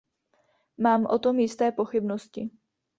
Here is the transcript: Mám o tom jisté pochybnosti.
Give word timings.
Mám 0.77 1.05
o 1.05 1.19
tom 1.19 1.39
jisté 1.39 1.71
pochybnosti. 1.71 2.49